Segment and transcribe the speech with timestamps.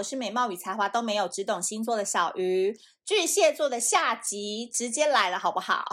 [0.00, 2.74] 我是美貌与才华都没有，只懂星座的小鱼。
[3.04, 5.84] 巨蟹座的下集直接来了，好不好？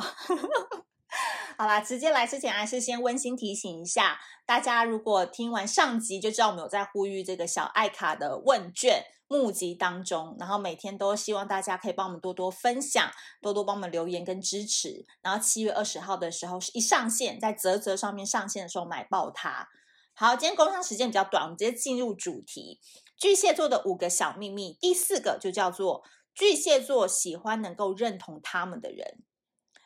[1.58, 13.12] 好啦，直接来之前还是先温馨提醒一下大家，如果听完上集就知道我们有在呼吁这个小爱卡的问卷募集当中，然后每天都希望大家可以帮我们多多分享，
[13.42, 15.06] 多多帮我们留言跟支持。
[15.22, 19.68] 然后七月二十号的时候是一上线，在泽泽上面上线的时候买爆它。
[20.14, 22.80] 好，今天工商时间比较短，我们直接进入主题。
[23.18, 26.04] 巨蟹座的五个小秘密，第四个就叫做
[26.34, 29.24] 巨蟹座喜欢能够认同他们的人。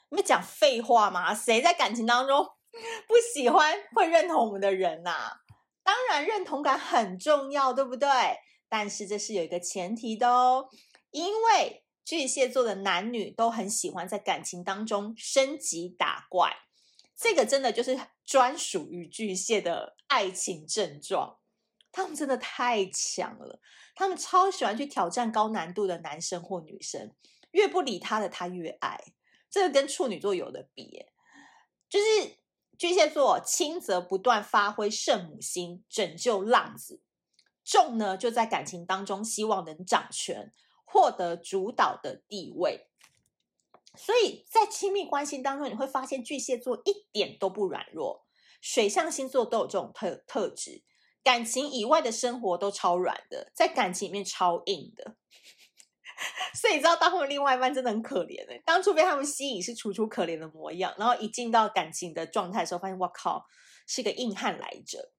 [0.10, 1.34] 你们讲废话吗？
[1.34, 2.46] 谁在感情当中
[3.08, 5.38] 不喜欢会认同我们的人呐、啊？
[5.84, 8.08] 当然，认同感很重要，对不对？
[8.70, 10.70] 但是这是有一个前提的哦，
[11.10, 16.56] 因为巨蟹座的男女都很喜欢在感情当中升级打怪。
[17.18, 21.41] 这个真的就是专属于巨蟹的爱情症状，
[21.92, 23.60] 他们真的太强了，
[23.96, 27.14] 他们超喜欢去挑战高难度的男生或女生，
[27.52, 29.14] 越不理他的他越爱，
[29.50, 31.06] 这个跟处女座有的比，
[31.90, 32.38] 就是
[32.78, 37.02] 巨蟹座轻则不断发挥圣母心拯救浪子，
[37.64, 40.52] 重呢就在感情当中希望能掌权，
[40.86, 42.88] 获得主导的地位。
[43.98, 48.26] 所以在亲密关系当中，你会发现巨蟹座一点都不软弱，
[48.62, 50.84] 水象星座都有这种特特质。
[51.24, 55.16] 感情以外的生活都超软的，在感情里面超硬的。
[56.54, 63.46] 所以你知道，当他们另外一半真的很可怜的，当初被他们吸引是楚楚可怜的模样，然后一进到感情的状态的时候，发现哇靠，
[63.88, 65.12] 是个硬汉来着。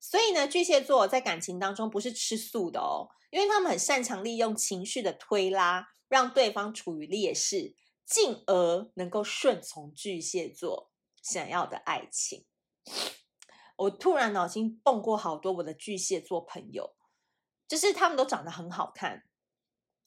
[0.00, 7.74] 所以呢，巨蟹座在感情当中不是吃素的哦，因为他们很擅长利用情绪的推拉，让对方处于劣势。
[8.06, 10.90] 进而能够顺从巨蟹座
[11.22, 12.44] 想要的爱情。
[13.76, 16.94] 我突然脑筋蹦过好多我的巨蟹座朋友，
[17.66, 19.24] 就是他们都长得很好看，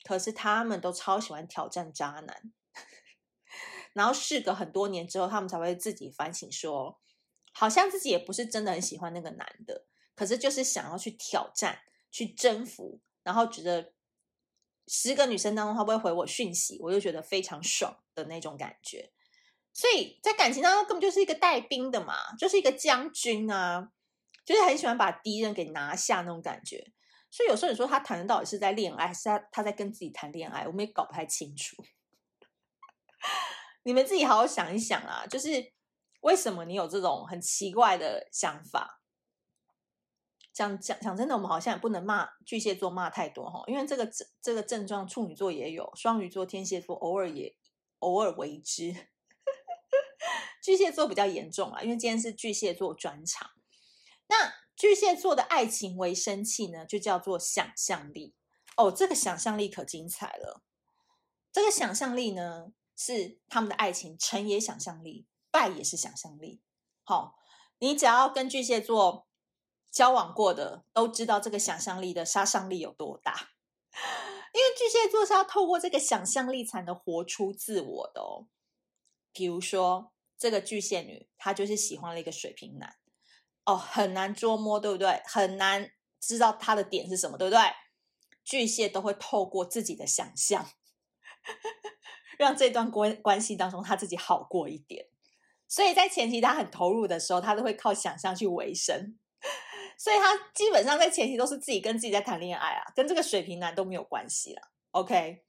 [0.04, 2.54] 可是他们都超喜欢挑战渣男。
[3.94, 7.00] 然后事隔很多年之后，他们才会自己反省说，
[7.54, 9.86] 好像自己也不是真的很喜欢那个男的，
[10.16, 13.94] 可是就是想要去挑战、去征服，然后觉得。
[14.90, 19.12] 十个女生当中，他不会回我讯息，我就觉得非常爽的那种感觉。
[19.78, 23.92] 所以在感情当中，根本就是一个带兵的嘛，就是一个将军啊，
[24.44, 26.92] 就是很喜欢把敌人给拿下那种感觉。
[27.30, 31.76] 所以有时候你说他谈的到底是在恋爱，还是他他在跟自己谈恋爱，我们也搞不太清楚。
[33.84, 35.72] 你们自己好好想一想啊，就是
[36.22, 39.04] 为什么你有这种很奇怪的想法？
[40.52, 47.56] 讲讲讲真的，我们好像也不能骂巨蟹座骂太多哈，因为这个这这个症状处女座也有，双鱼座、天蝎座偶尔也
[48.00, 49.10] 偶尔为之，
[50.62, 53.52] 巨蟹座比较严重啊，因为今天是巨蟹座专场。
[54.28, 58.36] 那巨蟹座的爱情维生器呢，就叫做想象力
[58.76, 60.62] 哦，这个想象力可精彩了。
[61.52, 66.62] 这个想象力呢，是他们的爱情成也想象力，败也是想象力。
[67.04, 67.40] 好、
[67.80, 69.26] 你只要跟巨蟹座。
[69.90, 73.50] 交往过的都知道这个想象力的杀伤力有多大，
[74.54, 78.46] 因为巨蟹座是要透过这个想象力才能活出自我的哦。
[79.32, 82.96] 比如说，这个巨蟹女，她就是喜欢了一个水瓶男，
[83.66, 85.22] 哦，很难捉摸，对不对？
[85.26, 87.62] 很难知道他的点是什么，对不对？
[88.44, 90.70] 巨蟹都会透过自己的想象，
[92.38, 95.08] 让这段关关系当中他自己好过一点。
[95.68, 99.18] 所以在前期他很投入的时候，他都会靠想象去维生。
[99.98, 104.62] 所以他基本上在前期都是自己跟自己在谈恋爱啊，跟这个水瓶男都没有关系了。
[104.92, 105.44] OK，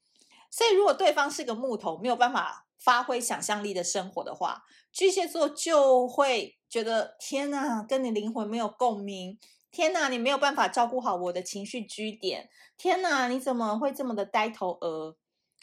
[0.51, 9.39] 所以如果对方是个木头，没有办法发挥想象力的生活的话，巨蟹座就会觉得天哪，跟你灵魂没有共鸣，
[9.71, 15.17] 天哪，你没有办法照顾好我的情绪居点，天哪，你怎么会这么的呆头鹅？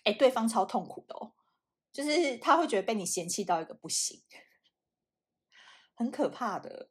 [0.03, 1.33] 哎，对方超痛苦的哦，
[1.91, 4.21] 就是他会觉得被你嫌弃到一个不行，
[5.95, 6.89] 很可怕的。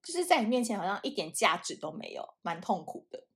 [0.00, 3.26] 就是在你面前好像一点价值都没有，蛮痛苦的。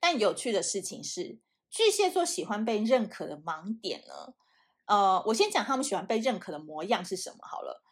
[0.00, 1.38] 但有趣的事情是，
[1.70, 4.34] 巨蟹座喜欢被认可的盲点呢？
[4.86, 7.82] 呃，我先讲他们喜欢被认可的模样是什么好了。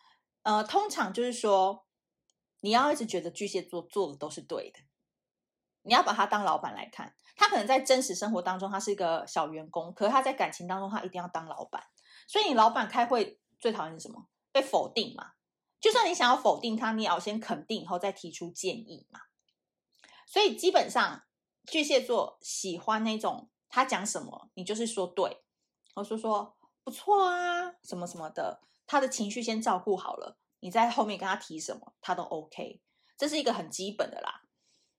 [0.42, 1.84] 呃，通常就是说，
[2.60, 4.80] 你要一直觉得巨蟹座做的都是对的，
[5.82, 7.14] 你要把他当老板来看。
[7.36, 11.82] 他可能在真实生活当中他是一个小员工，可是他在感情当中他一定要当老板。
[12.28, 14.28] 所以你老板开会最讨厌什么？
[14.52, 15.32] 被否定嘛。
[15.80, 19.20] 就算你想要否定他，你也要先肯定，以后再提出建议嘛。
[20.26, 21.24] 所以基本上
[21.66, 25.42] 巨蟹座喜欢那种他讲什么，你就是说对，
[25.96, 26.53] 我说说
[26.84, 32.80] 不错啊，什么什么的，他的情绪先照顾好了，你在后面跟他提什么，他都 OK。
[33.16, 34.42] 这是一个很基本的啦。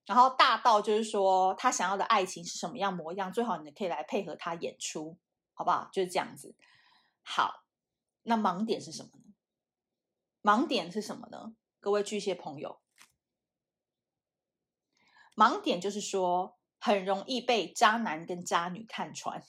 [0.04, 5.16] 然后大到就是说他想要的爱情是什么样模样，最好你可以来配合他演出，
[5.54, 5.88] 好不好？
[5.92, 6.54] 就是这样子。
[7.22, 7.64] 好，
[8.22, 9.34] 那盲点是什么呢？
[10.42, 11.54] 盲点是什么呢？
[11.80, 12.80] 各位巨蟹朋友，
[15.36, 19.44] 盲点就是说很容易被渣男跟渣女看穿。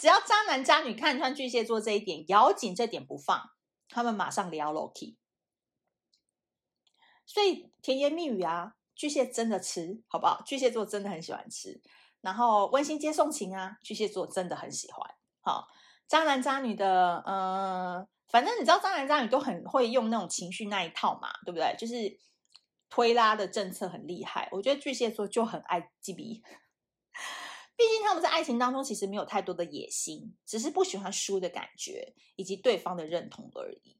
[0.00, 3.50] 只要渣男渣女看穿巨蟹座这一点，咬紧这点不放，
[3.90, 5.16] 他们马上撩 Loki。
[7.26, 10.42] 所以甜言蜜语啊，巨蟹真的吃，好不好？
[10.46, 11.82] 巨蟹座真的很喜欢吃。
[12.22, 15.14] 然后温馨接送情啊，巨蟹座真的很喜欢。
[15.42, 15.68] 好，
[16.08, 21.76] 渣男渣女的，嗯，反正你知道，渣男渣女都很会用那种情绪那一套嘛，对不对？
[21.78, 22.18] 就是
[22.88, 24.48] 推拉的政策很厉害。
[24.50, 26.42] 我觉得巨蟹座就很爱鸡逼，
[27.80, 33.96] 毕竟他们在爱情当中其实没有太多的野心，只是不喜欢输的感觉以及对方的认同而已。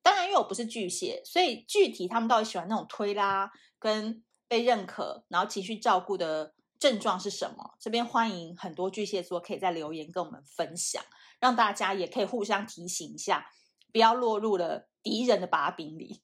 [0.00, 3.50] 当然，因为我不是巨蟹，所以具体他们到底喜欢那种推拉
[3.80, 7.74] 跟被认可，然后情绪照顾的症状是什么？
[7.80, 11.02] 这边欢迎很多巨蟹座可以在留言跟我们分享，
[11.40, 13.50] 让大家也可以互相提醒一下，
[13.92, 16.22] 不要落入了敌人的把柄里。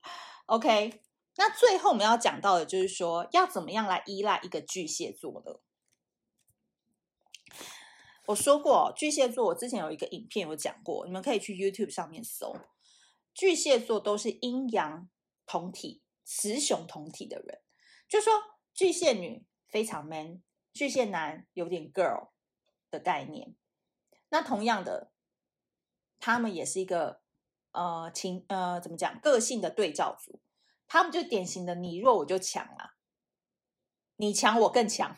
[0.46, 1.02] OK，
[1.36, 5.60] 那最后我们要讲到的就是说，要怎么样来依赖一个巨蟹座呢？
[8.30, 12.54] 我说过，巨蟹座，我之前有一个影片有讲过，你们可以去 YouTube 上面搜。
[13.34, 15.08] 巨蟹座都是阴阳
[15.46, 17.60] 同体、雌雄同体的人，
[18.08, 18.32] 就说
[18.72, 20.42] 巨蟹女非常 man，
[20.72, 22.28] 巨蟹男有点 girl
[22.90, 23.56] 的概念。
[24.28, 25.10] 那同样的，
[26.20, 27.22] 他们也是一个
[27.72, 30.40] 呃情呃怎么讲个性的对照组，
[30.86, 32.94] 他们就典型的你弱我就强啊，
[34.16, 35.16] 你强我更强，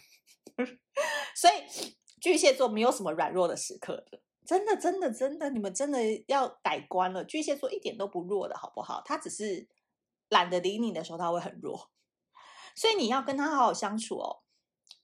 [1.37, 4.21] 所以巨蟹座没有什么软弱的时刻的。
[4.47, 5.99] 真的，真的，真的，你们真的
[6.29, 7.25] 要改观了。
[7.25, 9.03] 巨蟹座一点都不弱的，好不好？
[9.05, 9.69] 他只是
[10.29, 11.91] 懒得理你的时候，他会很弱。
[12.77, 14.43] 所以你要跟他好好相处哦。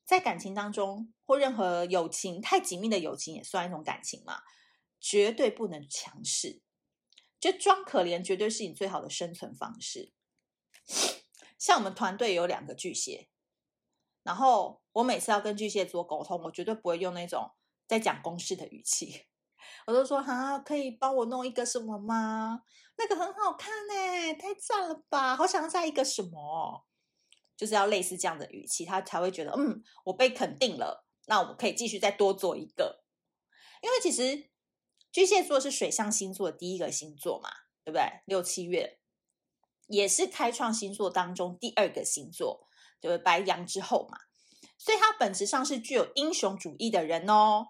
[0.05, 4.43] 在感情当中，或任何友情，太紧密的友情也算一种感情嘛。
[5.01, 6.61] 绝对不能强势，
[7.41, 10.13] 就装可怜，绝对是你最好的生存方式。
[11.59, 13.29] 像我们团队有两个巨蟹，
[14.29, 17.51] 然后我每次要跟巨蟹座沟通，我绝对不会用那种。
[17.87, 19.25] 在讲公事的语气，
[19.89, 22.61] 我都说啊，可以帮我弄一个什么吗？
[22.99, 25.35] 那个很好看哎，太赞了吧！
[25.35, 26.85] 好想要再一个什么，
[27.57, 33.03] 就是要类似这样的语气，他才会觉得嗯，我被肯定了，那我可以继续再多做一个。
[33.81, 34.51] 因为其实
[35.11, 37.49] 巨蟹座是水象星座的第一个星座嘛，
[37.83, 38.21] 对不对？
[38.27, 39.01] 六七月
[39.87, 42.68] 也是开创星座当中第二个星座，
[43.01, 44.19] 就是白羊之后嘛，
[44.77, 47.69] 所以他本质上是具有英雄主义的人哦。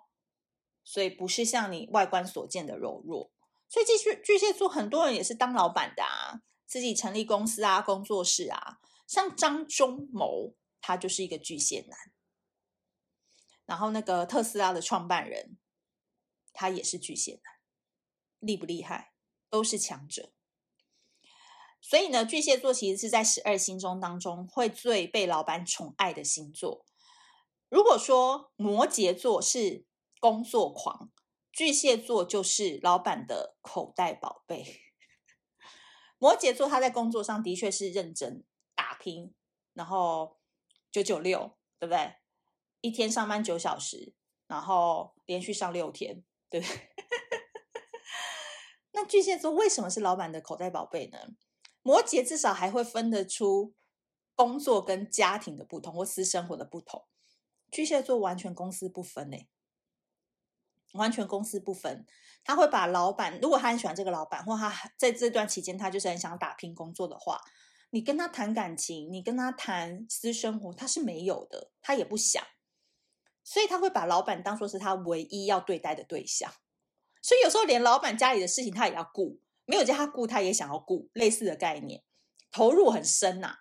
[0.85, 3.31] 所以不是像你外观所见的柔弱，
[3.69, 8.79] 所以巨蟹巨蟹座很多人也是当老板的啊，自己成立公司啊、工作室啊。
[9.07, 11.99] 像张忠谋，他就是一个巨蟹男。
[13.67, 15.59] 然后那个特斯拉的创办人，
[16.55, 17.53] 他也是巨蟹男，
[18.39, 19.13] 厉不厉害？
[19.51, 20.33] 都是强者。
[21.81, 26.85] 所以呢，巨蟹座其实是在十二星座当中会最被老板宠爱的星座。
[27.69, 29.85] 如果说摩羯座是
[30.21, 31.11] 工作狂，
[31.53, 34.83] 巨蟹座就是老板的口袋宝贝。
[36.19, 38.45] 摩羯座他在工作上的确是认真
[38.75, 39.33] 打拼，
[39.73, 40.37] 然后
[40.91, 42.17] 九九六，对不对？
[42.81, 44.15] 一天上班九小时，
[44.47, 46.91] 然后连续上六天，对不对？
[48.93, 51.19] 那巨蟹座为什么是老板的口袋宝贝呢？
[51.83, 53.75] 摩羯至少还会分得出
[54.35, 57.07] 工作跟家庭的不同或私生活的不同，
[57.71, 59.37] 巨蟹座完全公私不分呢。
[60.93, 62.07] 完全公私不分，
[62.43, 67.39] 他会把老板，如果他很喜欢这个老板，或他在这段期间他就是很想打拼工作的话，
[67.91, 72.43] 你跟他谈感情，你跟他谈私生活，他是没有的，他也不想，
[73.45, 76.51] 所以他会把老板当作是他唯一要对待的对象，
[77.21, 82.03] 所以有时候连老板家里的事情他也要顾，没有叫他顾，他也想要顾，类似的概念，
[82.51, 83.59] 投入很深呐、啊，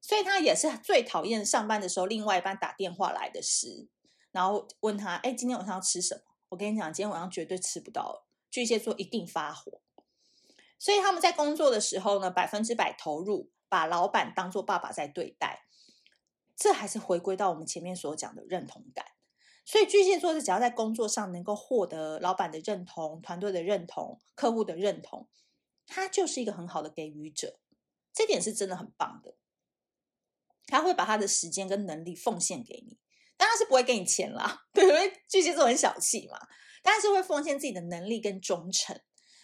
[0.00, 3.88] 所以他也是最讨厌上班的时候另外一班打电话来的事，
[4.30, 6.22] 然后问他，哎，今天晚上要吃什么？
[6.50, 8.24] 我跟你讲，今天晚上绝对吃不到。
[8.48, 9.80] 巨蟹座一定发火，
[10.78, 15.64] 所以他们在工作的时候呢，百分之百投入，把老板当做爸爸在对待。
[16.54, 19.06] 这还是回归到我们前面所讲的认同感。
[19.64, 25.28] 所以巨蟹座是只要在工作上能够获得老板的认同、团队的认同、客户的认同，
[25.86, 27.60] 他就是一个很好的给予者。
[28.12, 29.36] 这点是真的很棒的。
[30.66, 32.98] 他会把他的时间跟能力奉献给你。
[33.36, 36.38] 当然是不会给你钱啦， 对，因为巨蟹座很小气嘛。
[36.82, 39.00] 但是会奉献自己的能力跟忠诚，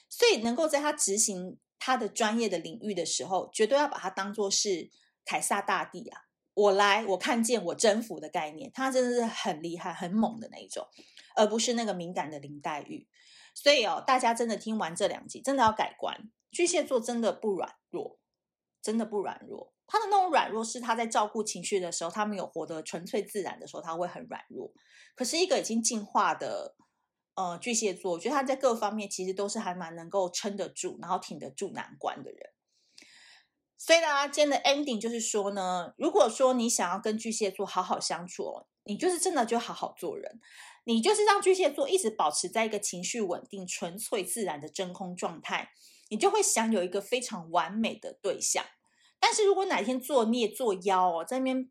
[0.08, 4.90] 所以能够在他执行他的专业的领域的时候，绝对要把他当做是
[5.24, 6.22] 凯撒大帝啊，
[6.58, 10.84] 我来，我看见，我征服的概念，他真的是很厉害、很猛的那一种，
[11.36, 13.06] 而不是那个敏感的林黛玉。
[13.54, 16.32] 所以哦，大家真的听完这两集，真的要改观。
[16.50, 18.18] 巨蟹座真的不软弱，
[18.82, 19.72] 真的不软弱。
[19.86, 24.72] 他的那种软弱是他在照顾情绪的时候，他没有活得纯粹自然的时候，他会很软弱。
[25.14, 26.74] 可是一个已经进化的
[27.36, 32.50] 呃巨蟹座，我觉得他在各方面其实都是还蛮能够撑得住，然后挺得住难关的人。
[33.78, 40.40] 所以呢，今天的 ending 就是说呢，如果说你想要跟巨蟹座好好相处哦，你就是真的就好好做人，
[40.84, 45.70] 你就是让巨蟹座一直保持在一个情绪稳定、纯粹自然的真空状态。
[46.10, 48.64] 你就会享有一个非常完美的对象，
[49.20, 51.70] 但是如果哪天作孽作妖哦，在那边，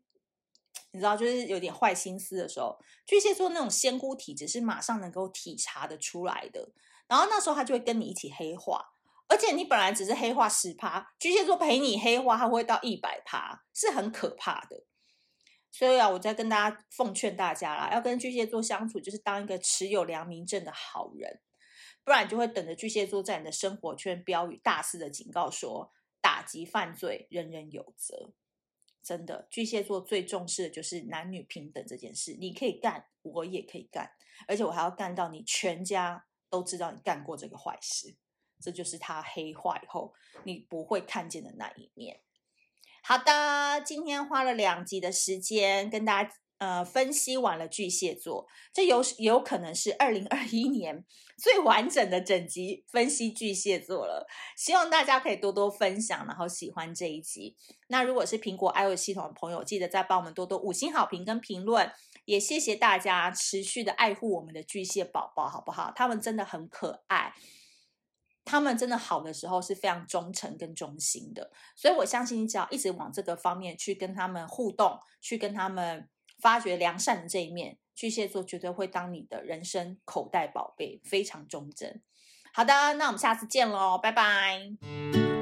[0.92, 6.70] 你知道，就是有点坏心思的时候，巨蟹座那种仙姑体质是马上能够体察得出来的，
[7.08, 8.92] 然后那时候他就会跟你一起黑化，
[9.28, 14.84] 而且你本来只是黑化十趴，巨蟹座陪你黑化，他会到一百趴，是很可怕的。
[15.70, 21.40] 所以啊，我在跟大家奉劝大家啦，要跟巨蟹座相处，就是当一个持有良民证的好人。
[22.02, 25.92] 不然就会等着巨蟹座在你的生活圈标语大肆的警告说，
[26.22, 28.32] 打击犯罪，人人有责。
[29.02, 32.34] 真的，巨蟹座最重视的就是男女平等这件事。
[32.40, 34.10] 你可以干，我也可以干，
[34.46, 38.16] 而且我还要干到你全家都知道你干过这个坏事。
[38.60, 40.12] 这就是他黑化以后
[40.44, 42.20] 你不会看见的那一面。
[43.02, 46.32] 好的，今天花了两集的时间跟大家。
[46.58, 51.04] 呃，分析完了巨蟹座，这有有可能是二零二一年
[51.40, 54.26] 最完整的整集分析巨蟹座了。
[54.56, 57.56] 希望大家可以多多分享，然后喜欢这一集。
[57.86, 61.92] 那如果是苹果 iOS 系统的朋友，记得再帮我们多多五星好评跟评论。
[62.24, 65.92] 也谢谢大家持续的爱护我们的巨蟹宝宝，好不好？
[65.94, 67.32] 他们真的很可爱，
[68.48, 71.50] 他们真的好的时候是非常忠诚跟忠心的。
[71.76, 76.08] 所以我相信，你只要一直往这个方面去跟他们互动，去跟他们。
[76.40, 82.00] 发掘良善的这一面，巨蟹座绝对会当你的人生口袋宝贝，非常忠贞。
[82.52, 85.37] 好的，那我们下次见喽，拜拜。